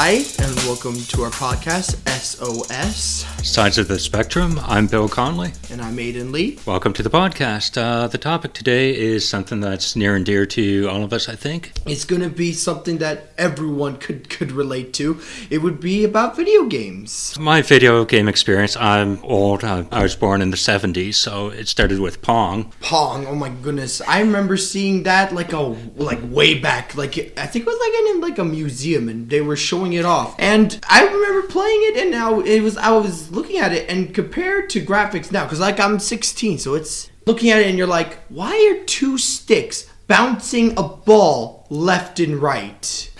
Hi, 0.00 0.10
and 0.38 0.54
welcome 0.58 0.94
to 0.94 1.22
our 1.24 1.30
podcast, 1.30 1.96
SOS. 2.06 3.26
Sides 3.42 3.78
of 3.78 3.88
the 3.88 3.98
Spectrum. 3.98 4.60
I'm 4.62 4.86
Bill 4.86 5.08
Conley. 5.08 5.52
And 5.70 5.82
I'm 5.82 5.96
Aiden 5.96 6.30
Lee. 6.30 6.58
Welcome 6.66 6.92
to 6.92 7.02
the 7.02 7.10
podcast. 7.10 7.76
Uh, 7.76 8.06
the 8.06 8.16
topic 8.16 8.52
today 8.52 8.96
is 8.96 9.28
something 9.28 9.58
that's 9.58 9.96
near 9.96 10.14
and 10.14 10.24
dear 10.24 10.46
to 10.46 10.88
all 10.88 11.02
of 11.02 11.12
us, 11.12 11.28
I 11.28 11.34
think. 11.34 11.72
It's 11.84 12.04
going 12.04 12.22
to 12.22 12.28
be 12.28 12.52
something 12.52 12.98
that 12.98 13.32
everyone 13.38 13.96
could, 13.96 14.28
could 14.28 14.52
relate 14.52 14.92
to. 14.94 15.20
It 15.50 15.58
would 15.58 15.80
be 15.80 16.04
about 16.04 16.36
video 16.36 16.66
games. 16.66 17.36
My 17.36 17.60
video 17.60 18.04
game 18.04 18.28
experience, 18.28 18.76
I'm 18.76 19.18
old. 19.24 19.64
I, 19.64 19.84
I 19.90 20.04
was 20.04 20.14
born 20.14 20.42
in 20.42 20.50
the 20.50 20.56
70s, 20.56 21.14
so 21.14 21.48
it 21.48 21.66
started 21.66 21.98
with 21.98 22.22
Pong. 22.22 22.72
Pong, 22.80 23.26
oh 23.26 23.34
my 23.34 23.48
goodness. 23.48 24.00
I 24.02 24.20
remember 24.20 24.56
seeing 24.56 25.02
that 25.04 25.34
like 25.34 25.52
a 25.52 25.60
like 25.96 26.20
way 26.22 26.56
back. 26.58 26.96
Like 26.96 27.16
I 27.36 27.46
think 27.46 27.66
it 27.66 27.66
was 27.66 27.78
like 27.80 28.14
in 28.14 28.20
like 28.20 28.38
a 28.38 28.44
museum 28.44 29.08
and 29.08 29.28
they 29.28 29.40
were 29.40 29.56
showing 29.56 29.92
it 29.92 29.97
off. 30.04 30.34
And 30.38 30.78
I 30.88 31.04
remember 31.04 31.48
playing 31.48 31.80
it 31.82 31.96
and 31.96 32.10
now 32.10 32.40
it 32.40 32.60
was 32.60 32.76
I 32.76 32.90
was 32.90 33.30
looking 33.30 33.58
at 33.58 33.72
it 33.72 33.88
and 33.90 34.14
compared 34.14 34.70
to 34.70 34.84
graphics 34.84 35.32
now 35.32 35.46
cuz 35.46 35.60
like 35.60 35.80
I'm 35.80 35.98
16, 35.98 36.58
so 36.58 36.74
it's 36.74 37.10
looking 37.26 37.50
at 37.50 37.60
it 37.60 37.66
and 37.66 37.78
you're 37.78 37.86
like, 37.86 38.18
"Why 38.28 38.54
are 38.70 38.84
two 38.84 39.18
sticks 39.18 39.86
bouncing 40.06 40.74
a 40.76 40.82
ball 40.82 41.66
left 41.70 42.20
and 42.20 42.40
right?" 42.40 43.10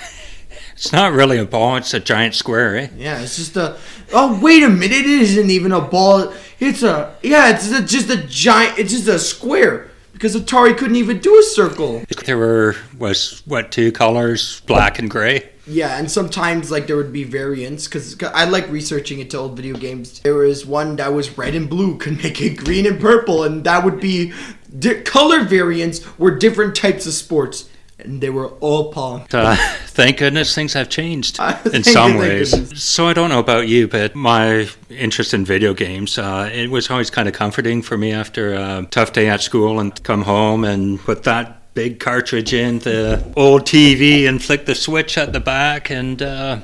It's 0.79 0.93
not 0.93 1.13
really 1.13 1.39
a 1.39 1.45
ball, 1.45 1.77
it's 1.77 1.93
a 1.93 1.99
giant 1.99 2.37
square, 2.37 2.77
eh? 2.77 2.89
Yeah, 2.97 3.21
it's 3.21 3.37
just 3.37 3.57
a. 3.57 3.77
Oh, 4.13 4.39
wait 4.41 4.63
a 4.63 4.69
minute! 4.69 4.99
It 4.99 5.07
isn't 5.07 5.51
even 5.51 5.73
a 5.73 5.81
ball. 5.81 6.33
It's 6.61 6.85
a. 6.85 7.17
Yeah, 7.21 7.51
it's 7.51 7.69
a, 7.73 7.83
just 7.83 8.09
a 8.11 8.17
giant. 8.17 8.79
It's 8.79 8.93
just 8.93 9.09
a 9.09 9.19
square 9.19 9.91
because 10.13 10.37
Atari 10.37 10.79
couldn't 10.79 10.95
even 10.95 11.19
do 11.19 11.37
a 11.37 11.43
circle. 11.43 12.05
There 12.25 12.39
were 12.39 12.77
was 12.97 13.43
what 13.45 13.73
two 13.73 13.91
colors, 13.91 14.63
black 14.67 15.01
and 15.01 15.11
gray. 15.11 15.49
Yeah, 15.69 15.99
and 15.99 16.11
sometimes 16.11 16.71
like 16.71 16.87
there 16.87 16.97
would 16.97 17.13
be 17.13 17.25
variants 17.25 17.87
because 17.87 18.17
I 18.23 18.45
like 18.47 18.69
researching 18.71 19.21
into 19.21 19.39
old 19.39 19.57
video 19.57 19.77
games. 19.77 20.21
There 20.21 20.35
was 20.35 20.65
one 20.65 20.97
that 20.97 21.13
was 21.13 21.37
red 21.37 21.55
and 21.55 21.69
blue, 21.69 21.99
could 21.99 22.23
make 22.23 22.41
it 22.41 22.57
green 22.57 22.87
and 22.87 22.99
purple, 23.01 23.45
and 23.45 23.65
that 23.65 23.85
would 23.85 24.01
be 24.01 24.33
di- 24.79 25.03
color 25.03 25.45
variants 25.45 26.01
were 26.19 26.31
different 26.37 26.75
types 26.75 27.07
of 27.07 27.13
sports, 27.13 27.69
and 27.99 28.21
they 28.23 28.31
were 28.31 28.49
all 28.61 28.93
Pong. 28.93 29.27
Uh, 29.33 29.57
thank 29.89 30.19
goodness 30.19 30.55
things 30.55 30.73
have 30.73 30.89
changed 30.89 31.39
Uh, 31.41 31.59
in 31.73 31.85
some 31.85 32.17
ways. 32.17 32.55
goodness. 32.55 32.83
So 32.83 33.07
I 33.07 33.13
don't 33.13 33.29
know 33.29 33.41
about 33.41 33.69
you, 33.69 33.89
but 33.89 34.15
my 34.15 34.69
interest 34.89 35.35
in 35.35 35.45
video 35.45 35.75
games, 35.75 36.17
uh, 36.19 36.49
it 36.53 36.71
was 36.71 36.89
always 36.91 37.11
kind 37.11 37.29
of 37.29 37.35
comforting 37.35 37.83
for 37.83 37.99
me 37.99 38.13
after 38.13 38.55
a 38.55 38.87
tough 38.91 39.13
day 39.13 39.29
at 39.29 39.43
school 39.43 39.81
and 39.81 40.03
come 40.03 40.23
home 40.23 40.65
and 40.65 40.99
put 41.01 41.25
that 41.25 41.58
big 41.75 42.01
cartridge 42.01 42.53
in 42.53 42.81
the 42.81 43.25
old 43.37 43.63
TV 43.63 44.29
and 44.29 44.43
flick 44.43 44.67
the 44.67 44.75
switch 44.75 45.17
at 45.17 45.33
the 45.33 45.41
back 45.41 45.91
and 45.91 46.21
uh, 46.23 46.61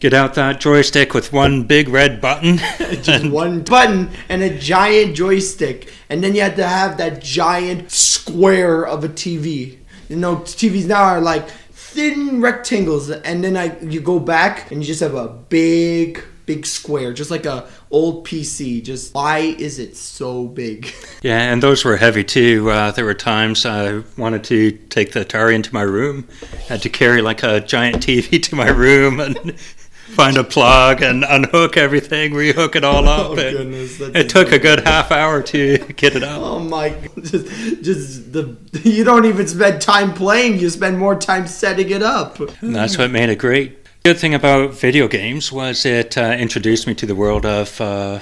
get 0.00 0.12
out 0.12 0.34
that 0.34 0.60
joystick 0.60 1.14
with 1.14 1.32
one 1.32 1.64
big 1.64 1.88
red 1.88 2.20
button. 2.20 2.58
just 3.02 3.26
one 3.26 3.62
button 3.62 4.10
and 4.28 4.42
a 4.42 4.58
giant 4.58 5.16
joystick, 5.16 5.92
and 6.08 6.22
then 6.22 6.34
you 6.34 6.42
had 6.42 6.56
to 6.56 6.66
have 6.66 6.98
that 6.98 7.22
giant 7.22 7.90
square 7.90 8.86
of 8.86 9.04
a 9.04 9.08
TV. 9.08 9.78
You 10.08 10.16
know, 10.16 10.36
TVs 10.36 10.86
now 10.86 11.04
are 11.04 11.20
like 11.20 11.48
thin 11.48 12.40
rectangles, 12.40 13.10
and 13.10 13.42
then 13.42 13.56
I 13.56 13.78
you 13.80 14.00
go 14.00 14.18
back 14.18 14.70
and 14.70 14.82
you 14.82 14.86
just 14.86 15.00
have 15.00 15.14
a 15.14 15.28
big, 15.28 16.22
big 16.46 16.66
square, 16.66 17.12
just 17.12 17.30
like 17.30 17.46
a 17.46 17.66
old 17.90 18.26
PC. 18.26 18.82
Just 18.84 19.14
why 19.14 19.38
is 19.38 19.78
it 19.78 19.96
so 19.96 20.46
big? 20.46 20.92
Yeah, 21.22 21.40
and 21.50 21.62
those 21.62 21.86
were 21.86 21.96
heavy 21.96 22.22
too. 22.22 22.70
Uh, 22.70 22.90
there 22.90 23.06
were 23.06 23.14
times 23.14 23.64
I 23.64 24.02
wanted 24.18 24.44
to 24.44 24.72
take 24.90 25.12
the 25.12 25.24
Atari 25.24 25.54
into 25.54 25.72
my 25.72 25.80
room, 25.80 26.28
had 26.68 26.82
to 26.82 26.90
carry 26.90 27.22
like 27.22 27.42
a 27.42 27.60
giant 27.62 28.06
TV 28.06 28.42
to 28.50 28.54
my 28.54 28.68
room 28.68 29.20
and 29.20 29.58
find 30.18 30.36
a 30.36 30.44
plug 30.44 31.00
and 31.00 31.24
unhook 31.26 31.78
everything, 31.78 32.32
rehook 32.34 32.76
it 32.76 32.84
all 32.84 33.08
up. 33.08 33.30
Oh, 33.30 33.38
It- 33.38 33.52
goodness, 33.56 33.98
it 34.00 34.28
took 34.28 34.52
a 34.52 34.58
good 34.58 34.80
half 34.80 35.10
hour 35.10 35.42
to 35.44 35.78
get 35.96 36.14
it 36.14 36.22
up. 36.22 36.42
Oh 36.42 36.58
my! 36.58 36.90
Just, 37.22 37.46
just 37.82 38.32
the 38.34 38.54
you 38.84 39.02
don't 39.02 39.24
even 39.24 39.48
spend 39.48 39.80
time 39.80 40.12
playing; 40.12 40.58
you 40.58 40.68
spend 40.68 40.98
more 40.98 41.16
time 41.16 41.46
setting 41.46 41.88
it 41.88 42.02
up. 42.02 42.38
And 42.60 42.76
that's 42.76 42.98
what 42.98 43.10
made 43.10 43.30
it 43.30 43.36
great. 43.38 43.78
Good 44.06 44.18
thing 44.18 44.34
about 44.34 44.74
video 44.74 45.08
games 45.08 45.50
was 45.50 45.86
it 45.86 46.18
uh, 46.18 46.36
introduced 46.38 46.86
me 46.86 46.94
to 46.96 47.06
the 47.06 47.14
world 47.14 47.46
of 47.46 47.80
uh, 47.80 48.20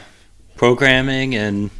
programming 0.54 1.34
and 1.34 1.70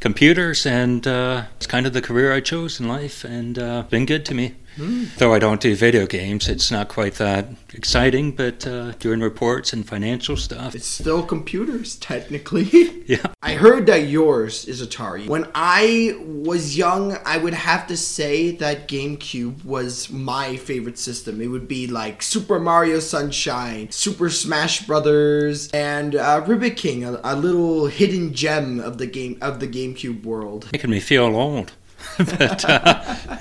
computers, 0.00 0.66
and 0.66 1.06
uh, 1.06 1.44
it's 1.54 1.68
kind 1.68 1.86
of 1.86 1.92
the 1.92 2.02
career 2.02 2.32
I 2.32 2.40
chose 2.40 2.80
in 2.80 2.88
life, 2.88 3.22
and 3.22 3.56
uh, 3.56 3.82
been 3.82 4.04
good 4.04 4.26
to 4.26 4.34
me. 4.34 4.56
Though 4.76 5.34
I 5.34 5.38
don't 5.38 5.60
do 5.60 5.74
video 5.76 6.06
games, 6.06 6.48
it's 6.48 6.70
not 6.70 6.88
quite 6.88 7.14
that 7.14 7.48
exciting, 7.74 8.32
but 8.32 8.66
uh, 8.66 8.92
doing 8.92 9.20
reports 9.20 9.72
and 9.72 9.86
financial 9.86 10.36
stuff. 10.36 10.74
It's 10.74 10.86
still 10.86 11.22
computers, 11.22 11.96
technically. 11.96 12.70
Yeah. 13.04 13.26
I 13.42 13.54
heard 13.54 13.86
that 13.86 14.06
yours 14.08 14.64
is 14.64 14.80
Atari. 14.80 15.26
When 15.26 15.46
I 15.54 16.16
was 16.24 16.78
young, 16.78 17.18
I 17.26 17.36
would 17.36 17.52
have 17.52 17.86
to 17.88 17.96
say 17.96 18.52
that 18.52 18.88
GameCube 18.88 19.64
was 19.64 20.08
my 20.08 20.56
favorite 20.56 20.98
system. 20.98 21.40
It 21.40 21.48
would 21.48 21.66
be 21.68 21.88
like 21.88 22.22
Super 22.22 22.58
Mario 22.60 23.00
Sunshine, 23.00 23.90
Super 23.90 24.30
Smash 24.30 24.86
Brothers, 24.86 25.68
and 25.72 26.14
uh, 26.14 26.42
Ribbit 26.46 26.76
King, 26.76 27.04
a, 27.04 27.20
a 27.24 27.36
little 27.36 27.86
hidden 27.86 28.32
gem 28.32 28.78
of 28.80 28.98
the 28.98 29.06
game 29.06 29.36
of 29.42 29.58
the 29.60 29.66
GameCube 29.66 30.24
world. 30.24 30.70
making 30.72 30.90
me 30.90 31.00
feel 31.00 31.24
old. 31.36 31.72
but 32.18 32.64
uh, 32.64 33.36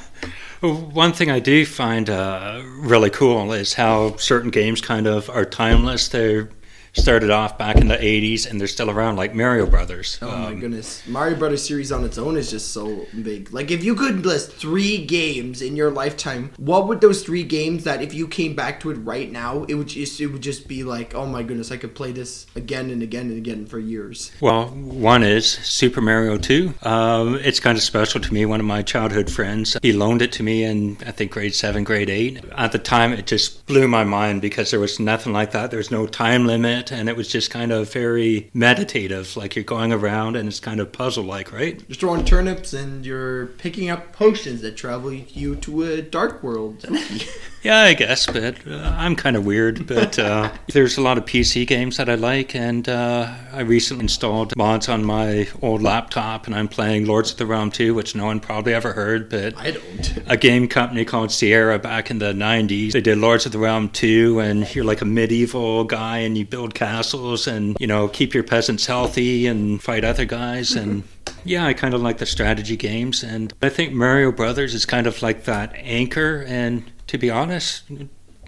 one 0.61 1.11
thing 1.13 1.31
I 1.31 1.39
do 1.39 1.65
find 1.65 2.09
uh, 2.09 2.61
really 2.63 3.09
cool 3.09 3.51
is 3.51 3.73
how 3.73 4.15
certain 4.17 4.51
games 4.51 4.79
kind 4.79 5.07
of 5.07 5.29
are 5.29 5.45
timeless. 5.45 6.07
They 6.07 6.47
started 6.93 7.29
off 7.29 7.57
back 7.57 7.77
in 7.77 7.87
the 7.87 7.95
80s 7.97 8.49
and 8.49 8.59
they're 8.59 8.67
still 8.67 8.89
around, 8.89 9.15
like 9.15 9.33
Mario 9.33 9.65
Brothers. 9.65 10.19
Oh 10.21 10.27
my 10.27 10.47
Um, 10.47 10.59
goodness. 10.59 11.01
Mario 11.07 11.37
Brothers 11.37 11.63
series 11.65 11.91
on 11.91 12.03
its 12.03 12.17
own 12.17 12.35
is 12.37 12.49
just 12.51 12.71
so 12.73 13.05
big. 13.23 13.51
Like 13.53 13.71
if 13.71 13.83
you 13.83 13.95
could 13.95 14.25
list 14.25 14.51
3 14.53 15.05
games 15.05 15.61
in 15.61 15.75
your 15.75 15.89
lifetime, 15.91 16.51
what 16.57 16.87
would 16.87 16.99
those 17.01 17.23
3 17.23 17.43
games 17.43 17.83
that 17.85 18.01
if 18.01 18.13
you 18.13 18.27
came 18.27 18.55
back 18.55 18.79
to 18.81 18.91
it 18.91 18.95
right 18.95 19.31
now, 19.31 19.63
it 19.69 19.75
would 19.75 19.87
just 19.87 20.19
it 20.19 20.27
would 20.27 20.41
just 20.41 20.67
be 20.67 20.83
like, 20.83 21.15
"Oh 21.15 21.25
my 21.25 21.43
goodness, 21.43 21.71
I 21.71 21.77
could 21.77 21.95
play 21.95 22.11
this 22.11 22.45
again 22.55 22.89
and 22.89 23.01
again 23.01 23.27
and 23.29 23.37
again 23.37 23.65
for 23.65 23.79
years." 23.79 24.31
Well, 24.41 24.67
one 24.67 25.23
is 25.23 25.45
Super 25.49 26.01
Mario 26.01 26.37
2. 26.37 26.73
Um, 26.83 27.35
it's 27.41 27.59
kind 27.59 27.77
of 27.77 27.83
special 27.83 28.19
to 28.19 28.33
me. 28.33 28.45
One 28.45 28.59
of 28.59 28.65
my 28.65 28.81
childhood 28.81 29.29
friends, 29.31 29.77
he 29.81 29.93
loaned 29.93 30.21
it 30.21 30.31
to 30.33 30.43
me 30.43 30.63
in, 30.63 30.97
I 31.05 31.11
think, 31.11 31.31
grade 31.31 31.55
7, 31.55 31.83
grade 31.83 32.09
8. 32.09 32.43
At 32.57 32.71
the 32.71 32.79
time, 32.79 33.13
it 33.13 33.27
just 33.27 33.65
blew 33.65 33.87
my 33.87 34.03
mind 34.03 34.41
because 34.41 34.71
there 34.71 34.79
was 34.79 34.99
nothing 34.99 35.31
like 35.33 35.51
that. 35.51 35.71
There 35.71 35.77
was 35.77 35.91
no 35.91 36.05
time 36.07 36.45
limit, 36.45 36.80
and 36.89 37.09
it 37.09 37.17
was 37.17 37.27
just 37.27 37.51
kind 37.51 37.71
of 37.71 37.91
very 37.91 38.49
meditative. 38.53 39.35
Like 39.35 39.55
you're 39.55 39.65
going 39.65 39.91
around 39.91 40.37
and 40.37 40.47
it's 40.47 40.61
kind 40.61 40.79
of 40.79 40.91
puzzle 40.91 41.25
like, 41.25 41.51
right? 41.51 41.83
You're 41.87 41.97
throwing 41.97 42.23
turnips 42.23 42.71
and 42.71 43.05
you're 43.05 43.47
picking 43.47 43.89
up 43.89 44.13
potions 44.13 44.61
that 44.61 44.77
travel 44.77 45.11
you 45.11 45.57
to 45.57 45.83
a 45.83 46.01
dark 46.01 46.41
world. 46.41 46.85
Yeah, 47.63 47.81
I 47.81 47.93
guess, 47.93 48.25
but 48.25 48.55
uh, 48.67 48.95
I'm 48.97 49.15
kind 49.15 49.35
of 49.35 49.45
weird. 49.45 49.85
But 49.85 50.17
uh, 50.17 50.51
there's 50.73 50.97
a 50.97 51.01
lot 51.01 51.17
of 51.19 51.25
PC 51.25 51.67
games 51.67 51.97
that 51.97 52.09
I 52.09 52.15
like, 52.15 52.55
and 52.55 52.87
uh, 52.89 53.31
I 53.53 53.61
recently 53.61 54.05
installed 54.05 54.55
mods 54.57 54.89
on 54.89 55.05
my 55.05 55.47
old 55.61 55.83
laptop, 55.83 56.47
and 56.47 56.55
I'm 56.55 56.67
playing 56.67 57.05
Lords 57.05 57.31
of 57.31 57.37
the 57.37 57.45
Realm 57.45 57.69
2, 57.69 57.93
which 57.93 58.15
no 58.15 58.25
one 58.25 58.39
probably 58.39 58.73
ever 58.73 58.93
heard, 58.93 59.29
but 59.29 59.55
I 59.57 59.71
don't. 59.71 60.23
a 60.27 60.37
game 60.37 60.67
company 60.67 61.05
called 61.05 61.31
Sierra 61.31 61.77
back 61.77 62.09
in 62.09 62.17
the 62.17 62.33
90s. 62.33 62.93
They 62.93 63.01
did 63.01 63.19
Lords 63.19 63.45
of 63.45 63.51
the 63.51 63.59
Realm 63.59 63.89
2, 63.89 64.39
and 64.39 64.75
you're 64.75 64.85
like 64.85 65.01
a 65.01 65.05
medieval 65.05 65.83
guy, 65.83 66.19
and 66.19 66.35
you 66.35 66.45
build 66.45 66.70
castles, 66.71 67.47
and 67.47 67.77
you 67.79 67.87
know 67.87 68.07
keep 68.07 68.33
your 68.33 68.43
peasants 68.43 68.85
healthy, 68.85 69.47
and 69.47 69.81
fight 69.81 70.03
other 70.03 70.25
guys, 70.25 70.71
mm-hmm. 70.71 70.89
and 70.89 71.03
yeah, 71.43 71.65
I 71.65 71.73
kind 71.73 71.93
of 71.93 72.01
like 72.01 72.17
the 72.17 72.25
strategy 72.25 72.77
games, 72.77 73.23
and 73.23 73.53
I 73.61 73.69
think 73.69 73.93
Mario 73.93 74.31
Brothers 74.31 74.73
is 74.73 74.85
kind 74.85 75.07
of 75.07 75.21
like 75.21 75.45
that 75.45 75.73
anchor. 75.75 76.43
And 76.47 76.91
to 77.07 77.17
be 77.17 77.29
honest, 77.29 77.83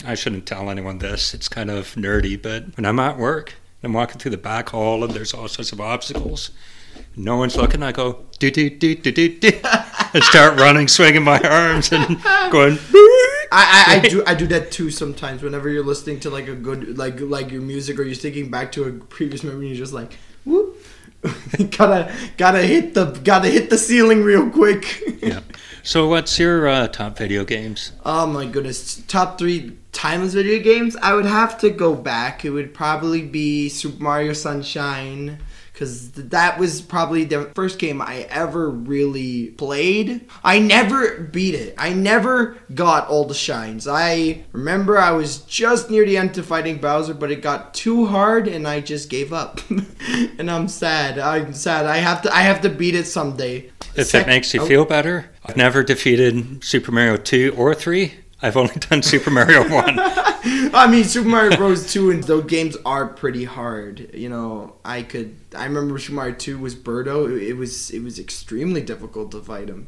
I 0.05 0.15
shouldn't 0.15 0.45
tell 0.45 0.69
anyone 0.69 0.99
this; 0.99 1.33
it's 1.33 1.47
kind 1.47 1.69
of 1.69 1.95
nerdy, 1.95 2.41
but 2.41 2.75
when 2.77 2.85
I'm 2.85 2.99
at 2.99 3.17
work, 3.17 3.55
I'm 3.83 3.93
walking 3.93 4.19
through 4.19 4.31
the 4.31 4.37
back 4.37 4.69
hall, 4.69 5.03
and 5.03 5.13
there's 5.13 5.33
all 5.33 5.47
sorts 5.47 5.71
of 5.71 5.81
obstacles. 5.81 6.51
No 7.15 7.37
one's 7.37 7.55
looking. 7.55 7.83
I 7.83 7.91
go 7.91 8.25
do 8.39 8.49
do 8.49 8.69
do 8.69 8.95
do 8.95 9.11
do 9.11 9.39
do, 9.39 9.59
and 10.13 10.23
start 10.23 10.59
running, 10.59 10.87
swinging 10.87 11.23
my 11.23 11.39
arms, 11.39 11.91
and 11.91 12.21
going. 12.51 12.77
I, 13.53 13.83
I, 13.87 13.95
I 13.95 14.09
do 14.09 14.23
I 14.25 14.33
do 14.33 14.47
that 14.47 14.71
too 14.71 14.89
sometimes. 14.89 15.43
Whenever 15.43 15.69
you're 15.69 15.85
listening 15.85 16.19
to 16.21 16.29
like 16.29 16.47
a 16.47 16.55
good 16.55 16.97
like 16.97 17.19
like 17.19 17.51
your 17.51 17.61
music 17.61 17.99
or 17.99 18.03
you're 18.03 18.15
thinking 18.15 18.49
back 18.49 18.71
to 18.73 18.85
a 18.85 18.91
previous 18.91 19.43
memory, 19.43 19.67
you're 19.67 19.77
just 19.77 19.93
like 19.93 20.17
whoop. 20.43 20.75
gotta 21.77 22.13
gotta 22.37 22.61
hit 22.63 22.93
the 22.95 23.05
gotta 23.23 23.47
hit 23.47 23.69
the 23.69 23.77
ceiling 23.77 24.23
real 24.23 24.49
quick. 24.49 25.01
Yeah. 25.23 25.39
So, 25.83 26.09
what's 26.09 26.37
your 26.37 26.67
uh, 26.67 26.89
top 26.89 27.17
video 27.17 27.45
games? 27.45 27.93
Oh 28.05 28.27
my 28.27 28.45
goodness. 28.45 29.01
Top 29.07 29.37
three 29.37 29.77
timeless 29.93 30.33
video 30.33 30.61
games? 30.61 30.97
I 31.01 31.13
would 31.13 31.25
have 31.25 31.57
to 31.59 31.69
go 31.69 31.95
back. 31.95 32.43
It 32.43 32.49
would 32.49 32.73
probably 32.73 33.21
be 33.21 33.69
Super 33.69 34.03
Mario 34.03 34.33
Sunshine. 34.33 35.39
Because 35.83 36.11
that 36.29 36.57
was 36.57 36.79
probably 36.79 37.25
the 37.25 37.51
first 37.55 37.77
game 37.77 38.01
I 38.01 38.25
ever 38.29 38.69
really 38.69 39.47
played. 39.47 40.25
I 40.41 40.59
never 40.59 41.19
beat 41.19 41.55
it. 41.55 41.75
I 41.77 41.91
never 41.91 42.57
got 42.73 43.09
all 43.09 43.25
the 43.25 43.33
shines. 43.33 43.85
I 43.85 44.43
remember 44.53 44.97
I 44.97 45.11
was 45.11 45.39
just 45.39 45.89
near 45.89 46.05
the 46.05 46.15
end 46.15 46.35
to 46.35 46.43
fighting 46.43 46.77
Bowser, 46.77 47.13
but 47.13 47.31
it 47.31 47.41
got 47.41 47.73
too 47.73 48.05
hard 48.05 48.47
and 48.47 48.65
I 48.65 48.79
just 48.79 49.09
gave 49.09 49.33
up. 49.33 49.59
and 50.39 50.49
I'm 50.49 50.69
sad. 50.69 51.19
I'm 51.19 51.53
sad. 51.53 51.85
I 51.85 51.97
have 51.97 52.21
to. 52.21 52.33
I 52.33 52.41
have 52.41 52.61
to 52.61 52.69
beat 52.69 52.95
it 52.95 53.05
someday. 53.05 53.69
If 53.95 54.07
Sec- 54.07 54.25
it 54.25 54.27
makes 54.29 54.53
you 54.53 54.61
oh. 54.61 54.65
feel 54.65 54.85
better, 54.85 55.29
I've 55.43 55.57
never 55.57 55.83
defeated 55.83 56.63
Super 56.63 56.93
Mario 56.93 57.17
2 57.17 57.55
or 57.57 57.75
3. 57.75 58.13
I've 58.43 58.57
only 58.57 58.75
done 58.75 59.01
Super 59.01 59.31
Mario 59.31 59.61
1. 59.69 59.99
I 60.75 60.87
mean, 60.89 61.05
Super 61.05 61.29
Mario 61.29 61.55
Bros. 61.55 61.91
2 61.93 62.11
and 62.11 62.23
those 62.25 62.43
games 62.45 62.75
are 62.85 63.07
pretty 63.07 63.45
hard. 63.45 64.13
You 64.13 64.27
know, 64.29 64.75
I 64.83 65.01
could. 65.03 65.37
I 65.55 65.63
remember 65.63 65.97
Super 65.97 66.15
Mario 66.15 66.35
2 66.35 66.59
was 66.59 66.75
Birdo. 66.75 67.31
It, 67.35 67.49
it 67.49 67.53
was 67.53 67.89
it 67.91 68.03
was 68.03 68.19
extremely 68.19 68.81
difficult 68.81 69.31
to 69.31 69.41
fight 69.41 69.69
him. 69.69 69.87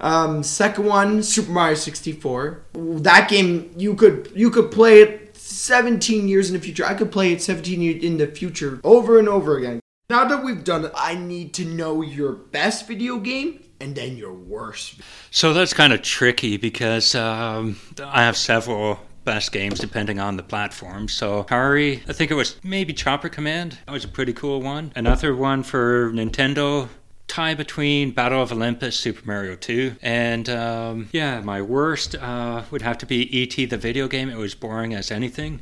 Um, 0.00 0.42
second 0.42 0.84
one, 0.84 1.22
Super 1.22 1.50
Mario 1.52 1.76
64. 1.76 2.62
That 2.74 3.30
game 3.30 3.72
you 3.76 3.94
could 3.94 4.30
you 4.34 4.50
could 4.50 4.70
play 4.70 5.00
it 5.00 5.34
17 5.36 6.28
years 6.28 6.50
in 6.50 6.54
the 6.56 6.60
future. 6.60 6.84
I 6.84 6.94
could 6.94 7.10
play 7.12 7.32
it 7.32 7.40
17 7.40 7.80
years 7.80 8.02
in 8.02 8.18
the 8.18 8.26
future 8.26 8.80
over 8.84 9.18
and 9.18 9.28
over 9.28 9.56
again. 9.56 9.80
Now 10.12 10.26
that 10.26 10.44
we've 10.44 10.62
done 10.62 10.84
it, 10.84 10.92
I 10.94 11.14
need 11.14 11.54
to 11.54 11.64
know 11.64 12.02
your 12.02 12.32
best 12.32 12.86
video 12.86 13.16
game 13.16 13.64
and 13.80 13.94
then 13.94 14.18
your 14.18 14.34
worst. 14.34 15.00
So 15.30 15.54
that's 15.54 15.72
kind 15.72 15.90
of 15.90 16.02
tricky 16.02 16.58
because 16.58 17.14
um, 17.14 17.80
I 17.98 18.22
have 18.22 18.36
several 18.36 19.00
best 19.24 19.52
games 19.52 19.78
depending 19.78 20.20
on 20.20 20.36
the 20.36 20.42
platform. 20.42 21.08
So 21.08 21.44
Atari, 21.44 22.02
I 22.06 22.12
think 22.12 22.30
it 22.30 22.34
was 22.34 22.56
maybe 22.62 22.92
Chopper 22.92 23.30
Command. 23.30 23.78
That 23.86 23.92
was 23.92 24.04
a 24.04 24.08
pretty 24.08 24.34
cool 24.34 24.60
one. 24.60 24.92
Another 24.94 25.34
one 25.34 25.62
for 25.62 26.12
Nintendo. 26.12 26.90
Tie 27.32 27.54
between 27.54 28.10
Battle 28.10 28.42
of 28.42 28.52
Olympus, 28.52 28.94
Super 28.94 29.22
Mario 29.24 29.56
2, 29.56 29.96
and 30.02 30.50
um, 30.50 31.08
yeah, 31.12 31.40
my 31.40 31.62
worst 31.62 32.14
uh, 32.14 32.64
would 32.70 32.82
have 32.82 32.98
to 32.98 33.06
be 33.06 33.22
E.T. 33.34 33.64
the 33.64 33.78
video 33.78 34.06
game. 34.06 34.28
It 34.28 34.36
was 34.36 34.54
boring 34.54 34.92
as 34.92 35.10
anything. 35.10 35.60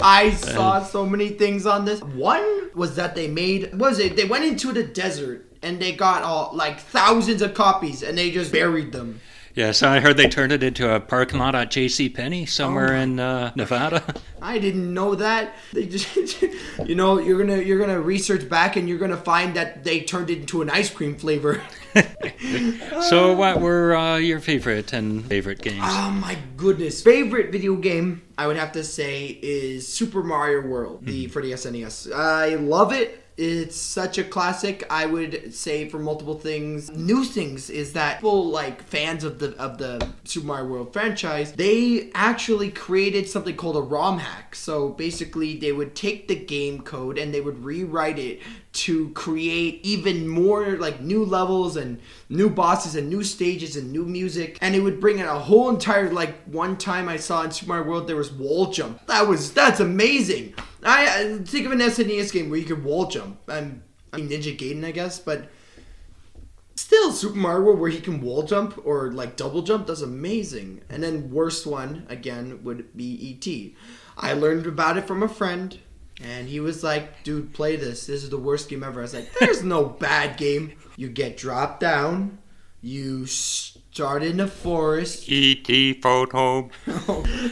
I 0.00 0.30
saw 0.30 0.82
so 0.82 1.04
many 1.04 1.28
things 1.28 1.66
on 1.66 1.84
this. 1.84 2.00
One 2.02 2.70
was 2.74 2.96
that 2.96 3.14
they 3.14 3.28
made 3.28 3.64
what 3.72 3.90
was 3.90 3.98
it? 3.98 4.16
They 4.16 4.24
went 4.24 4.46
into 4.46 4.72
the 4.72 4.82
desert 4.82 5.44
and 5.60 5.78
they 5.78 5.92
got 5.92 6.22
all 6.22 6.52
like 6.54 6.80
thousands 6.80 7.42
of 7.42 7.52
copies 7.52 8.02
and 8.02 8.16
they 8.16 8.30
just 8.30 8.50
buried 8.50 8.92
them. 8.92 9.20
Yeah, 9.54 9.72
so 9.72 9.88
I 9.88 9.98
heard 9.98 10.16
they 10.16 10.28
turned 10.28 10.52
it 10.52 10.62
into 10.62 10.94
a 10.94 11.00
parking 11.00 11.40
lot 11.40 11.56
at 11.56 11.72
J.C. 11.72 12.08
Penney 12.08 12.46
somewhere 12.46 12.94
in 12.94 13.18
uh, 13.18 13.52
Nevada. 13.56 14.14
I 14.42 14.58
didn't 14.58 14.94
know 14.94 15.16
that. 15.16 15.54
They 15.72 15.86
just, 15.86 16.42
you 16.86 16.94
know, 16.94 17.18
you're 17.18 17.38
gonna 17.38 17.60
you're 17.60 17.78
gonna 17.78 18.00
research 18.00 18.48
back 18.48 18.76
and 18.76 18.88
you're 18.88 18.98
gonna 18.98 19.16
find 19.16 19.54
that 19.56 19.82
they 19.82 20.00
turned 20.02 20.30
it 20.30 20.38
into 20.38 20.62
an 20.62 20.70
ice 20.70 20.88
cream 20.88 21.16
flavor. 21.16 21.62
so, 23.08 23.34
what 23.34 23.60
were 23.60 23.96
uh, 23.96 24.16
your 24.16 24.38
favorite 24.38 24.92
and 24.92 25.26
favorite 25.26 25.60
games? 25.60 25.82
Oh 25.82 26.10
my 26.12 26.38
goodness! 26.56 27.02
Favorite 27.02 27.50
video 27.50 27.74
game 27.74 28.22
I 28.38 28.46
would 28.46 28.56
have 28.56 28.72
to 28.72 28.84
say 28.84 29.38
is 29.42 29.86
Super 29.86 30.22
Mario 30.22 30.66
World, 30.66 31.04
the 31.04 31.26
for 31.26 31.42
the 31.42 31.52
SNES. 31.52 32.14
I 32.14 32.54
love 32.54 32.92
it. 32.92 33.19
It's 33.40 33.76
such 33.76 34.18
a 34.18 34.24
classic. 34.24 34.84
I 34.90 35.06
would 35.06 35.54
say 35.54 35.88
for 35.88 35.98
multiple 35.98 36.38
things. 36.38 36.90
New 36.90 37.24
things 37.24 37.70
is 37.70 37.94
that 37.94 38.16
people 38.18 38.50
like 38.50 38.82
fans 38.82 39.24
of 39.24 39.38
the 39.38 39.56
of 39.56 39.78
the 39.78 40.06
Super 40.24 40.46
Mario 40.46 40.66
World 40.66 40.92
franchise, 40.92 41.52
they 41.52 42.10
actually 42.14 42.70
created 42.70 43.26
something 43.26 43.56
called 43.56 43.76
a 43.76 43.80
ROM 43.80 44.18
hack. 44.18 44.54
So 44.54 44.90
basically, 44.90 45.56
they 45.56 45.72
would 45.72 45.94
take 45.94 46.28
the 46.28 46.36
game 46.36 46.82
code 46.82 47.16
and 47.16 47.32
they 47.32 47.40
would 47.40 47.64
rewrite 47.64 48.18
it 48.18 48.40
to 48.80 49.10
create 49.10 49.78
even 49.82 50.26
more 50.26 50.78
like 50.78 51.02
new 51.02 51.22
levels 51.22 51.76
and 51.76 52.00
new 52.30 52.48
bosses 52.48 52.94
and 52.94 53.10
new 53.10 53.22
stages 53.22 53.76
and 53.76 53.92
new 53.92 54.06
music. 54.06 54.56
And 54.62 54.74
it 54.74 54.80
would 54.80 55.00
bring 55.00 55.18
in 55.18 55.26
a 55.26 55.38
whole 55.38 55.68
entire 55.68 56.10
like 56.10 56.42
one 56.44 56.78
time 56.78 57.06
I 57.06 57.18
saw 57.18 57.42
in 57.42 57.50
Super 57.50 57.68
Mario 57.68 57.86
World 57.86 58.08
there 58.08 58.16
was 58.16 58.32
wall 58.32 58.72
jump. 58.72 59.06
That 59.06 59.28
was 59.28 59.52
that's 59.52 59.80
amazing. 59.80 60.54
I 60.82 61.40
think 61.44 61.66
of 61.66 61.72
an 61.72 61.80
SNES 61.80 62.32
game 62.32 62.48
where 62.48 62.58
you 62.58 62.64
could 62.64 62.82
wall 62.82 63.06
jump. 63.06 63.38
I'm 63.48 63.82
I 64.14 64.16
mean 64.16 64.30
Ninja 64.30 64.56
Gaiden 64.56 64.82
I 64.82 64.92
guess 64.92 65.18
but 65.18 65.50
still 66.74 67.12
Super 67.12 67.36
Mario 67.36 67.66
World 67.66 67.80
where 67.80 67.90
he 67.90 68.00
can 68.00 68.22
wall 68.22 68.44
jump 68.44 68.80
or 68.86 69.12
like 69.12 69.36
double 69.36 69.60
jump 69.60 69.86
that's 69.88 70.00
amazing. 70.00 70.80
And 70.88 71.02
then 71.02 71.30
worst 71.30 71.66
one 71.66 72.06
again 72.08 72.64
would 72.64 72.96
be 72.96 73.36
ET 73.36 73.76
I 74.16 74.32
learned 74.32 74.66
about 74.66 74.96
it 74.96 75.06
from 75.06 75.22
a 75.22 75.28
friend 75.28 75.78
and 76.22 76.48
he 76.48 76.60
was 76.60 76.82
like, 76.82 77.22
dude, 77.24 77.52
play 77.54 77.76
this. 77.76 78.06
This 78.06 78.22
is 78.22 78.30
the 78.30 78.38
worst 78.38 78.68
game 78.68 78.82
ever. 78.82 79.00
I 79.00 79.02
was 79.02 79.14
like, 79.14 79.32
there's 79.38 79.62
no 79.62 79.84
bad 79.84 80.36
game. 80.36 80.72
You 80.96 81.08
get 81.08 81.36
dropped 81.36 81.80
down. 81.80 82.38
You 82.82 83.26
start 83.26 84.22
in 84.22 84.36
the 84.38 84.46
forest. 84.46 85.28
E.T. 85.28 86.00
photo. 86.00 86.70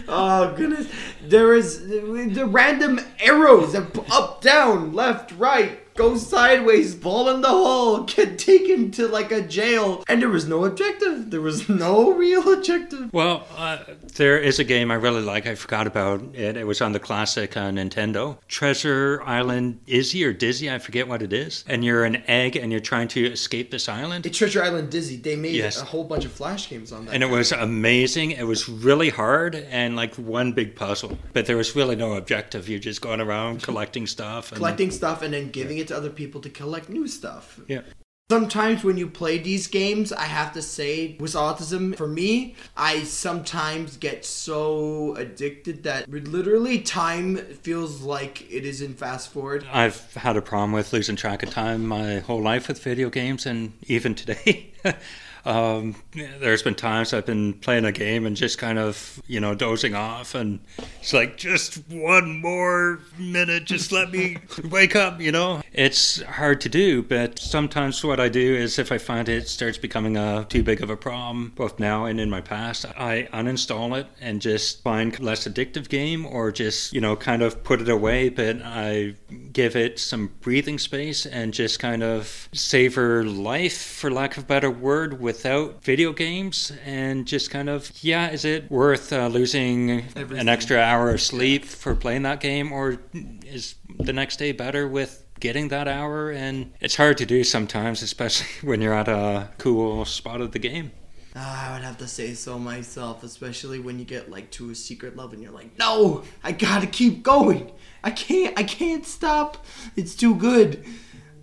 oh, 0.08 0.54
goodness. 0.56 0.88
There 1.22 1.54
is 1.54 1.86
the 1.86 2.46
random 2.46 3.00
arrows 3.20 3.74
up, 3.74 4.40
down, 4.40 4.92
left, 4.92 5.32
right, 5.32 5.87
go 5.98 6.16
sideways, 6.16 6.94
ball 6.94 7.28
in 7.28 7.40
the 7.40 7.48
hole, 7.48 8.00
get 8.04 8.38
taken 8.38 8.90
to 8.92 9.08
like 9.08 9.32
a 9.32 9.42
jail. 9.42 10.04
And 10.08 10.22
there 10.22 10.28
was 10.28 10.46
no 10.46 10.64
objective. 10.64 11.30
There 11.30 11.40
was 11.40 11.68
no 11.68 12.12
real 12.24 12.52
objective. 12.52 13.12
Well, 13.12 13.46
uh, 13.56 13.78
there 14.14 14.38
is 14.38 14.60
a 14.60 14.64
game 14.64 14.92
I 14.92 14.94
really 14.94 15.22
like. 15.22 15.46
I 15.48 15.56
forgot 15.56 15.88
about 15.88 16.22
it. 16.34 16.56
It 16.56 16.64
was 16.66 16.80
on 16.80 16.92
the 16.92 17.00
classic 17.00 17.56
uh, 17.56 17.70
Nintendo. 17.70 18.38
Treasure 18.46 19.20
Island 19.26 19.80
Izzy 19.88 20.24
or 20.24 20.32
Dizzy, 20.32 20.70
I 20.70 20.78
forget 20.78 21.08
what 21.08 21.20
it 21.20 21.32
is. 21.32 21.64
And 21.66 21.84
you're 21.84 22.04
an 22.04 22.22
egg 22.28 22.54
and 22.54 22.70
you're 22.70 22.80
trying 22.80 23.08
to 23.08 23.26
escape 23.26 23.72
this 23.72 23.88
island. 23.88 24.24
It's 24.24 24.38
Treasure 24.38 24.62
Island 24.62 24.90
Dizzy. 24.90 25.16
They 25.16 25.34
made 25.34 25.56
Yes. 25.56 25.82
a 25.82 25.84
whole 25.84 26.04
bunch 26.04 26.24
of 26.24 26.30
Flash 26.30 26.70
games 26.70 26.92
on 26.92 27.06
that. 27.06 27.14
And 27.14 27.24
it 27.24 27.30
was 27.30 27.50
amazing. 27.50 28.30
It 28.30 28.44
was 28.46 28.68
really 28.68 29.08
hard 29.08 29.56
and 29.56 29.96
like 29.96 30.14
one 30.14 30.52
big 30.52 30.76
puzzle. 30.76 31.18
But 31.32 31.46
there 31.46 31.56
was 31.56 31.74
really 31.74 31.96
no 31.96 32.14
objective. 32.14 32.68
You're 32.68 32.78
just 32.78 33.00
going 33.00 33.20
around 33.20 33.62
collecting 33.68 34.06
stuff. 34.06 34.52
And, 34.52 34.58
collecting 34.58 34.92
stuff 34.92 35.22
and 35.22 35.34
then 35.34 35.50
giving 35.50 35.78
it 35.78 35.87
to 35.88 35.96
other 35.96 36.10
people 36.10 36.40
to 36.42 36.50
collect 36.50 36.88
new 36.88 37.06
stuff. 37.06 37.60
Yeah. 37.68 37.82
Sometimes 38.30 38.84
when 38.84 38.98
you 38.98 39.08
play 39.08 39.38
these 39.38 39.68
games, 39.68 40.12
I 40.12 40.24
have 40.24 40.52
to 40.52 40.60
say, 40.60 41.16
with 41.18 41.32
autism, 41.32 41.96
for 41.96 42.06
me, 42.06 42.56
I 42.76 43.04
sometimes 43.04 43.96
get 43.96 44.22
so 44.22 45.14
addicted 45.16 45.84
that 45.84 46.06
literally 46.10 46.80
time 46.80 47.38
feels 47.38 48.02
like 48.02 48.42
it 48.52 48.66
is 48.66 48.82
in 48.82 48.92
fast 48.92 49.32
forward. 49.32 49.66
I've 49.72 50.12
had 50.12 50.36
a 50.36 50.42
problem 50.42 50.72
with 50.72 50.92
losing 50.92 51.16
track 51.16 51.42
of 51.42 51.48
time 51.48 51.86
my 51.86 52.18
whole 52.18 52.42
life 52.42 52.68
with 52.68 52.82
video 52.82 53.08
games, 53.08 53.46
and 53.46 53.72
even 53.86 54.14
today. 54.14 54.72
um, 55.44 55.94
there's 56.12 56.62
been 56.62 56.74
times 56.74 57.12
I've 57.12 57.26
been 57.26 57.54
playing 57.54 57.84
a 57.84 57.92
game 57.92 58.26
and 58.26 58.36
just 58.36 58.58
kind 58.58 58.78
of, 58.78 59.22
you 59.26 59.40
know, 59.40 59.54
dozing 59.54 59.94
off, 59.94 60.34
and 60.34 60.60
it's 61.00 61.12
like, 61.12 61.36
just 61.36 61.76
one 61.88 62.40
more 62.40 63.00
minute, 63.18 63.64
just 63.64 63.92
let 63.92 64.10
me 64.10 64.38
wake 64.64 64.96
up, 64.96 65.20
you 65.20 65.32
know? 65.32 65.62
It's 65.72 66.22
hard 66.22 66.60
to 66.62 66.68
do, 66.68 67.02
but 67.02 67.38
sometimes 67.38 68.04
what 68.04 68.20
I 68.20 68.28
do 68.28 68.54
is 68.54 68.78
if 68.78 68.92
I 68.92 68.98
find 68.98 69.28
it 69.28 69.48
starts 69.48 69.78
becoming 69.78 70.16
a, 70.16 70.46
too 70.48 70.62
big 70.62 70.82
of 70.82 70.90
a 70.90 70.96
problem, 70.96 71.52
both 71.54 71.78
now 71.78 72.04
and 72.04 72.20
in 72.20 72.30
my 72.30 72.40
past, 72.40 72.86
I 72.96 73.28
uninstall 73.32 73.98
it 73.98 74.06
and 74.20 74.40
just 74.40 74.82
find 74.82 75.18
less 75.20 75.46
addictive 75.46 75.88
game 75.88 76.26
or 76.26 76.52
just, 76.52 76.92
you 76.92 77.00
know, 77.00 77.16
kind 77.16 77.42
of 77.42 77.62
put 77.64 77.80
it 77.80 77.88
away, 77.88 78.28
but 78.28 78.60
I 78.62 79.14
give 79.52 79.76
it 79.76 79.98
some 79.98 80.32
breathing 80.40 80.78
space 80.78 81.26
and 81.26 81.52
just 81.52 81.78
kind 81.78 82.02
of 82.02 82.48
savor 82.52 83.24
life, 83.24 83.78
for 83.78 84.10
lack 84.10 84.36
of 84.36 84.44
a 84.44 84.46
better 84.46 84.70
word, 84.70 85.20
without 85.28 85.84
video 85.84 86.10
games 86.10 86.72
and 86.86 87.26
just 87.26 87.50
kind 87.50 87.68
of, 87.68 87.92
yeah, 88.00 88.30
is 88.30 88.46
it 88.46 88.70
worth 88.70 89.12
uh, 89.12 89.26
losing 89.26 89.90
an 90.16 90.48
extra 90.48 90.78
hour 90.78 91.10
of 91.10 91.20
sleep 91.20 91.66
for 91.66 91.94
playing 91.94 92.22
that 92.22 92.40
game 92.40 92.72
or 92.72 92.96
is 93.44 93.74
the 93.98 94.14
next 94.14 94.38
day 94.38 94.52
better 94.52 94.88
with 94.88 95.26
getting 95.38 95.68
that 95.68 95.86
hour 95.86 96.30
and 96.30 96.72
it's 96.80 96.96
hard 96.96 97.18
to 97.18 97.26
do 97.26 97.44
sometimes 97.44 98.02
especially 98.02 98.46
when 98.68 98.80
you're 98.80 98.94
at 98.94 99.06
a 99.06 99.50
cool 99.58 100.04
spot 100.06 100.40
of 100.40 100.50
the 100.52 100.58
game 100.58 100.90
Ah, 101.36 101.68
I 101.68 101.72
would 101.74 101.84
have 101.84 101.98
to 101.98 102.08
say 102.08 102.34
so 102.34 102.58
myself, 102.58 103.22
especially 103.22 103.78
when 103.78 104.00
you 104.00 104.04
get 104.04 104.28
like 104.28 104.50
to 104.52 104.70
a 104.70 104.74
secret 104.74 105.16
level 105.16 105.34
and 105.34 105.42
you're 105.42 105.52
like, 105.52 105.78
no, 105.78 106.24
I 106.42 106.50
gotta 106.50 106.88
keep 106.88 107.22
going. 107.22 107.70
I 108.02 108.10
can't, 108.10 108.58
I 108.58 108.64
can't 108.64 109.06
stop. 109.06 109.64
It's 109.94 110.16
too 110.16 110.34
good. 110.34 110.84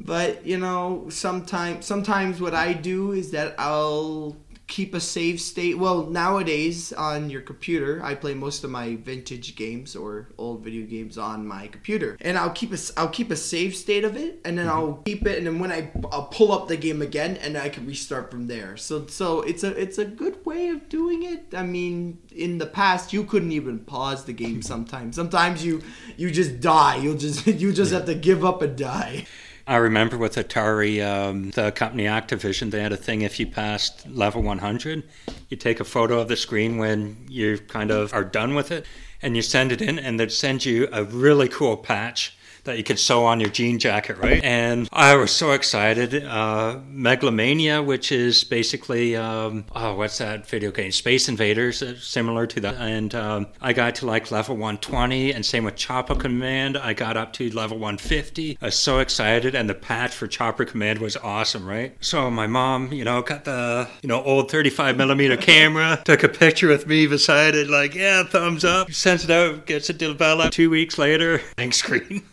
But 0.06 0.46
you 0.46 0.58
know, 0.58 1.08
sometimes, 1.10 1.86
sometimes 1.86 2.40
what 2.40 2.54
I 2.54 2.74
do 2.74 3.12
is 3.12 3.32
that 3.32 3.56
I'll 3.58 4.38
keep 4.68 4.94
a 4.94 5.00
save 5.00 5.40
state. 5.40 5.78
Well, 5.78 6.06
nowadays 6.08 6.92
on 6.94 7.30
your 7.30 7.42
computer, 7.42 8.02
I 8.04 8.16
play 8.16 8.34
most 8.34 8.64
of 8.64 8.70
my 8.70 8.96
vintage 8.96 9.56
games 9.56 9.96
or 9.96 10.30
old 10.38 10.64
video 10.64 10.86
games 10.86 11.18
on 11.18 11.46
my 11.46 11.68
computer, 11.68 12.18
and 12.22 12.38
I'll 12.38 12.52
keep 12.52 12.74
a, 12.74 12.78
I'll 12.98 13.10
keep 13.10 13.32
a 13.32 13.36
save 13.36 13.76
state 13.76 14.04
of 14.04 14.16
it, 14.16 14.42
and 14.46 14.58
then 14.58 14.68
I'll 14.68 15.02
keep 15.06 15.26
it, 15.26 15.38
and 15.38 15.48
then 15.48 15.60
when 15.60 15.72
I, 15.72 15.92
I'll 16.12 16.28
pull 16.28 16.52
up 16.52 16.68
the 16.68 16.78
game 16.78 17.02
again, 17.02 17.38
and 17.38 17.58
I 17.58 17.70
can 17.70 17.86
restart 17.86 18.32
from 18.32 18.48
there. 18.48 18.78
So, 18.78 19.08
so 19.08 19.42
it's 19.42 19.64
a, 19.64 19.70
it's 19.80 19.98
a 19.98 20.06
good 20.06 20.44
way 20.46 20.70
of 20.70 20.88
doing 20.90 21.24
it. 21.24 21.54
I 21.54 21.64
mean, 21.64 22.20
in 22.32 22.58
the 22.58 22.68
past, 22.68 23.14
you 23.14 23.24
couldn't 23.24 23.52
even 23.52 23.80
pause 23.80 24.26
the 24.26 24.34
game 24.34 24.62
sometimes. 24.62 25.16
Sometimes 25.16 25.64
you, 25.64 25.82
you 26.18 26.32
just 26.32 26.60
die. 26.60 26.98
You'll 26.98 27.18
just, 27.18 27.46
you 27.48 27.72
just 27.72 27.92
have 27.92 28.06
to 28.06 28.16
give 28.16 28.44
up 28.44 28.62
and 28.62 28.78
die. 28.78 29.26
I 29.68 29.78
remember 29.78 30.16
with 30.16 30.36
Atari, 30.36 31.04
um, 31.04 31.50
the 31.52 31.72
company 31.72 32.04
Activision, 32.04 32.70
they 32.70 32.84
had 32.84 32.92
a 32.92 32.98
thing 32.98 33.24
if 33.24 33.40
you 33.40 33.48
passed 33.48 34.08
level 34.08 34.44
100, 34.44 35.04
you 35.50 35.58
take 35.58 35.80
a 35.80 35.84
photo 35.84 36.20
of 36.20 36.28
the 36.28 36.36
screen 36.36 36.78
when 36.78 37.26
you 37.28 37.58
kind 37.58 37.90
of 37.90 38.14
are 38.14 38.24
done 38.24 38.54
with 38.54 38.72
it, 38.72 38.86
and 39.24 39.36
you 39.36 39.42
send 39.42 39.72
it 39.72 39.82
in, 39.82 39.98
and 39.98 40.20
they'd 40.20 40.32
send 40.32 40.66
you 40.66 40.88
a 40.92 41.04
really 41.04 41.48
cool 41.48 41.78
patch 41.78 42.38
that 42.66 42.78
you 42.78 42.84
could 42.84 43.00
sew 43.00 43.26
on 43.26 43.40
your 43.40 43.50
jean 43.50 43.80
jacket, 43.80 44.18
right? 44.18 44.44
And 44.44 44.90
I 44.92 45.16
was 45.16 45.32
so 45.32 45.52
excited. 45.52 46.26
Uh, 46.26 46.80
Megalomania, 46.88 47.82
which 47.82 48.12
is 48.12 48.44
basically, 48.44 49.16
um, 49.16 49.66
oh, 49.76 49.96
what's 49.96 50.18
that 50.18 50.48
video 50.48 50.72
game? 50.72 50.92
Space 50.92 51.30
Invaders, 51.30 51.82
uh, 51.82 51.96
similar 52.00 52.46
to 52.48 52.60
that. 52.62 52.76
And 52.76 53.16
um, 53.16 53.48
I 53.62 53.74
got 53.74 53.96
to 53.96 54.06
like 54.06 54.32
level 54.32 54.56
120, 54.56 55.34
and 55.34 55.46
same 55.46 55.64
with 55.64 55.76
Chopper 55.76 56.16
Command. 56.16 56.78
I 56.78 56.94
got 56.94 57.18
up 57.18 57.34
to 57.34 57.50
level 57.52 57.78
150. 57.78 58.58
I 58.62 58.66
was 58.66 58.76
so 58.76 59.00
excited, 59.00 59.56
and 59.56 59.70
the 59.70 59.76
patch 59.76 60.14
for 60.14 60.28
Chopper 60.28 60.66
Command 60.66 61.00
was 61.00 61.16
awesome, 61.18 61.66
right? 61.66 61.96
So 62.02 62.30
my 62.30 62.48
mom, 62.48 62.92
you 62.92 63.04
know, 63.04 63.22
got 63.22 63.46
the, 63.46 63.88
you 64.02 64.10
know, 64.10 64.24
old 64.24 64.52
35 64.52 64.98
millimeter 64.98 65.38
camera, 65.38 66.02
took 66.06 66.24
a 66.24 66.30
picture 66.30 66.68
with 66.68 66.88
me 66.88 67.08
beside 67.08 67.56
it, 67.56 67.70
like, 67.70 67.94
yeah, 67.94 68.24
thumbs 68.24 68.66
up, 68.66 68.92
sends 68.92 69.24
it 69.24 69.30
out, 69.30 69.66
gets 69.66 69.90
it 69.90 69.98
developed. 69.98 70.54
Two 70.54 70.70
weeks 70.70 70.98
later, 70.98 71.42
blank 71.56 71.74
screen. 71.74 72.24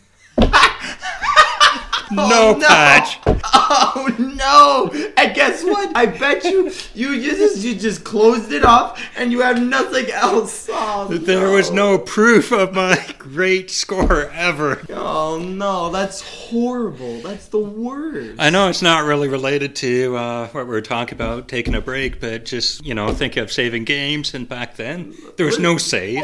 no, 2.11 2.23
Oh, 2.25 2.57
no. 2.59 2.67
patch. 2.67 3.19
Oh 3.45 4.15
no! 4.19 5.11
And 5.17 5.33
guess 5.35 5.63
what? 5.63 5.95
I 5.95 6.05
bet 6.05 6.43
you 6.43 6.71
you, 6.93 7.21
just 7.21 7.57
you 7.63 7.75
just 7.75 8.03
closed 8.03 8.51
it 8.51 8.63
off 8.63 9.01
and 9.15 9.31
you 9.31 9.39
have 9.41 9.61
nothing 9.61 10.09
else. 10.11 10.67
Oh, 10.71 11.07
There 11.07 11.49
was 11.49 11.71
no 11.71 11.97
proof 11.97 12.51
of 12.51 12.73
my 12.73 13.03
great 13.17 13.71
score 13.71 14.29
ever. 14.31 14.81
Oh 14.89 15.39
no, 15.39 15.89
that's 15.91 16.21
horrible. 16.21 17.19
That's 17.21 17.47
the 17.47 17.59
worst. 17.59 18.35
I 18.39 18.49
know 18.49 18.69
it's 18.69 18.81
not 18.81 19.05
really 19.05 19.27
related 19.29 19.75
to 19.77 20.15
uh, 20.17 20.47
what 20.49 20.67
we 20.67 20.75
are 20.75 20.81
talking 20.81 21.15
about, 21.15 21.47
taking 21.47 21.73
a 21.75 21.81
break, 21.81 22.19
but 22.19 22.45
just, 22.45 22.85
you 22.85 22.93
know, 22.93 23.13
think 23.13 23.37
of 23.37 23.51
saving 23.51 23.85
games. 23.85 24.33
And 24.33 24.47
back 24.47 24.75
then, 24.75 25.13
there 25.37 25.45
was 25.45 25.57
no 25.59 25.77
save. 25.77 26.23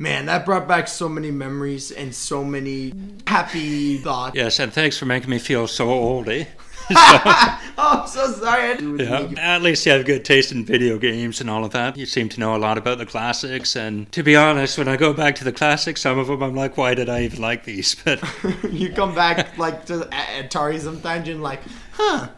Man, 0.00 0.24
that 0.26 0.46
brought 0.46 0.66
back 0.66 0.88
so 0.88 1.10
many 1.10 1.30
memories 1.30 1.90
and 1.90 2.14
so 2.14 2.42
many 2.42 2.94
happy 3.26 3.98
thoughts. 3.98 4.34
Yes, 4.34 4.58
and 4.58 4.72
thanks 4.72 4.96
for 4.96 5.04
making 5.04 5.28
me 5.28 5.38
feel 5.38 5.66
so 5.66 5.90
old, 5.90 6.26
eh? 6.30 6.46
oh, 6.90 7.66
I'm 7.76 8.08
so 8.08 8.32
sorry. 8.32 8.78
Yeah, 8.96 9.28
at 9.36 9.60
least 9.60 9.84
you 9.84 9.92
have 9.92 10.06
good 10.06 10.24
taste 10.24 10.52
in 10.52 10.64
video 10.64 10.96
games 10.96 11.42
and 11.42 11.50
all 11.50 11.66
of 11.66 11.72
that. 11.72 11.98
You 11.98 12.06
seem 12.06 12.30
to 12.30 12.40
know 12.40 12.56
a 12.56 12.58
lot 12.58 12.78
about 12.78 12.96
the 12.96 13.04
classics, 13.04 13.76
and 13.76 14.10
to 14.12 14.22
be 14.22 14.36
honest, 14.36 14.78
when 14.78 14.88
I 14.88 14.96
go 14.96 15.12
back 15.12 15.34
to 15.34 15.44
the 15.44 15.52
classics, 15.52 16.00
some 16.00 16.18
of 16.18 16.28
them 16.28 16.42
I'm 16.42 16.54
like, 16.54 16.78
why 16.78 16.94
did 16.94 17.10
I 17.10 17.24
even 17.24 17.42
like 17.42 17.64
these? 17.64 17.94
But 18.02 18.24
you 18.72 18.88
come 18.94 19.14
back 19.14 19.58
like 19.58 19.84
to 19.86 20.08
Atari 20.10 20.80
sometimes 20.80 21.28
and 21.28 21.42
like, 21.42 21.60
huh? 21.92 22.28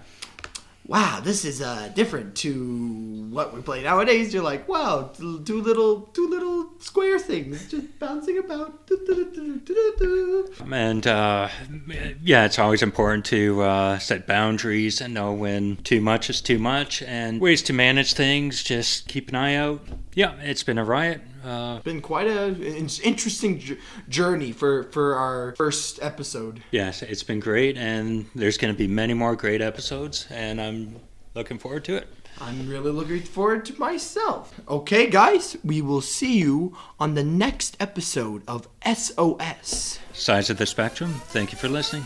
Wow, 0.87 1.21
this 1.23 1.45
is 1.45 1.63
uh, 1.63 1.91
different 1.95 2.35
to 2.37 3.29
what 3.31 3.55
we 3.55 3.63
play 3.63 3.85
nowadays. 3.85 4.35
You're 4.35 4.43
like, 4.43 4.69
wow, 4.69 5.13
two 5.17 5.63
little, 5.63 6.03
two 6.13 6.29
little 6.29 6.71
square 6.81 7.19
things 7.21 7.71
just 7.71 7.99
bouncing 8.01 8.39
about. 8.39 8.91
And 10.73 11.07
uh, 11.07 11.49
yeah, 12.23 12.45
it's 12.45 12.59
always 12.59 12.83
important 12.83 13.25
to 13.27 13.63
uh, 13.63 13.99
set 13.99 14.27
boundaries 14.27 15.01
and 15.01 15.15
know 15.15 15.33
when 15.33 15.77
too 15.77 16.01
much 16.01 16.29
is 16.29 16.41
too 16.41 16.59
much, 16.59 17.03
and 17.03 17.41
ways 17.41 17.63
to 17.63 17.73
manage 17.73 18.15
things. 18.15 18.63
Just 18.63 19.07
keep 19.07 19.29
an 19.29 19.37
eye 19.37 19.55
out. 19.55 19.81
Yeah, 20.15 20.35
it's 20.41 20.65
been 20.65 20.79
a 20.79 20.85
riot. 20.85 21.21
Uh, 21.45 21.79
Been 21.81 22.01
quite 22.01 22.27
a 22.29 22.47
in- 22.49 22.89
interesting 23.03 23.59
j- 23.59 23.79
journey 24.09 24.53
for 24.53 24.85
for 24.93 25.15
our 25.17 25.55
first 25.57 25.99
episode. 26.03 26.63
yes, 26.71 27.03
it's 27.03 27.23
been 27.25 27.41
great, 27.41 27.77
and 27.77 28.27
there's 28.35 28.59
going 28.59 28.73
to 28.75 28.79
be 28.79 28.87
many 28.87 29.15
more 29.15 29.35
great 29.37 29.61
episodes, 29.61 30.27
and 30.31 30.61
I'm 30.61 30.97
looking 31.35 31.59
forward 31.59 31.85
to 31.87 31.97
it. 31.97 32.07
I'm 32.41 32.69
really 32.69 32.91
looking 32.91 33.21
forward 33.23 33.65
to 33.67 33.79
myself. 33.79 34.55
Okay, 34.67 35.07
guys, 35.11 35.57
we 35.63 35.83
will 35.83 36.01
see 36.01 36.39
you 36.39 36.77
on 36.99 37.15
the 37.15 37.23
next 37.23 37.77
episode 37.79 38.43
of 38.49 38.67
SOS. 38.85 39.99
Sides 40.13 40.51
of 40.51 40.57
the 40.59 40.67
spectrum. 40.67 41.13
Thank 41.29 41.53
you 41.53 41.59
for 41.59 41.69
listening. 41.69 42.05